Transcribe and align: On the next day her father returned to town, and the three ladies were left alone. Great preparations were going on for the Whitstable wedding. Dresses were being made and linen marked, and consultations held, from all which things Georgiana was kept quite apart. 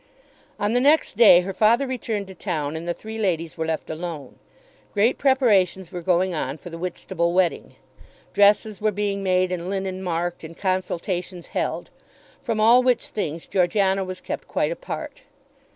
On 0.59 0.73
the 0.73 0.79
next 0.79 1.15
day 1.15 1.41
her 1.41 1.53
father 1.53 1.85
returned 1.85 2.25
to 2.25 2.33
town, 2.33 2.75
and 2.75 2.87
the 2.87 2.93
three 2.95 3.19
ladies 3.19 3.55
were 3.55 3.67
left 3.67 3.87
alone. 3.87 4.39
Great 4.95 5.19
preparations 5.19 5.91
were 5.91 6.01
going 6.01 6.33
on 6.33 6.57
for 6.57 6.71
the 6.71 6.77
Whitstable 6.79 7.33
wedding. 7.33 7.75
Dresses 8.33 8.81
were 8.81 8.89
being 8.89 9.21
made 9.21 9.51
and 9.51 9.69
linen 9.69 10.01
marked, 10.01 10.43
and 10.43 10.57
consultations 10.57 11.49
held, 11.53 11.91
from 12.41 12.59
all 12.59 12.81
which 12.81 13.09
things 13.09 13.45
Georgiana 13.45 14.03
was 14.03 14.21
kept 14.21 14.47
quite 14.47 14.71
apart. 14.71 15.21